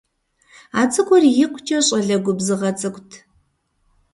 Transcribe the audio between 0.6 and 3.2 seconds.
А цӏыкӏур икъукӀэ щӀалэ губзыгъэ цӀыкӀут.